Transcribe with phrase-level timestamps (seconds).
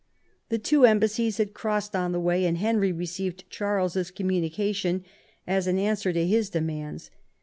[0.49, 5.03] The two embassies had crossed on the way, and Henry received Charles's conmiunication
[5.45, 7.11] as an answer to his demands.